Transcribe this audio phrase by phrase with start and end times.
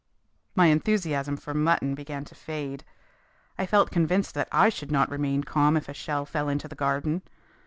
[0.55, 2.83] My enthusiasm for mutton began to fade.
[3.59, 6.73] I felt convinced that I should not remain calm if a shell fell into the
[6.73, 7.21] garden.